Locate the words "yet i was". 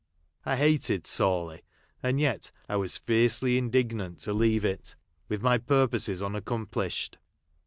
2.19-2.97